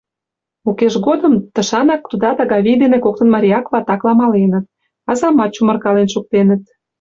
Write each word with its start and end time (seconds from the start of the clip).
Укеж 0.69 0.93
годым 1.07 1.33
тышанак 1.53 2.01
тудат 2.09 2.37
Агавий 2.43 2.77
дене 2.83 2.97
коктын 3.05 3.27
марияк-ватакла 3.33 4.13
маленыт, 4.21 4.65
азамат 5.11 5.51
чумыркален 5.55 6.07
шуктеныт. 6.13 6.61